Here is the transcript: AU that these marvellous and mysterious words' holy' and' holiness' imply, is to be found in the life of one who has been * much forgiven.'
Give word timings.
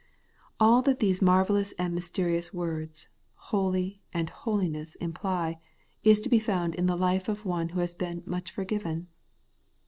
AU 0.59 0.81
that 0.81 0.97
these 0.97 1.21
marvellous 1.21 1.73
and 1.73 1.93
mysterious 1.93 2.51
words' 2.51 3.07
holy' 3.51 4.01
and' 4.15 4.29
holiness' 4.49 4.95
imply, 5.09 5.59
is 6.03 6.19
to 6.21 6.27
be 6.27 6.39
found 6.39 6.73
in 6.73 6.87
the 6.87 6.97
life 6.97 7.29
of 7.29 7.45
one 7.45 7.69
who 7.69 7.81
has 7.81 7.93
been 7.93 8.23
* 8.25 8.25
much 8.25 8.49
forgiven.' 8.49 9.09